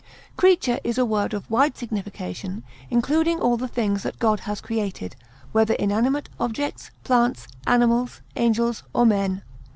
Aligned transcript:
Creature 0.35 0.79
is 0.83 0.97
a 0.97 1.05
word 1.05 1.31
of 1.31 1.47
wide 1.47 1.77
signification, 1.77 2.63
including 2.89 3.39
all 3.39 3.55
the 3.55 3.67
things 3.67 4.01
that 4.01 4.17
God 4.17 4.39
has 4.39 4.59
created, 4.59 5.15
whether 5.51 5.75
inanimate 5.75 6.27
objects, 6.39 6.89
plants, 7.03 7.47
animals, 7.67 8.21
angels, 8.35 8.81
or 8.95 9.05
men. 9.05 9.43